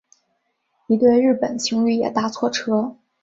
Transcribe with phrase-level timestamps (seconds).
[0.87, 2.97] 一对日本情侣也搭错车